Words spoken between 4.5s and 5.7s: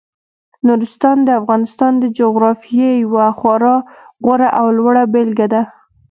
او لوړه بېلګه ده.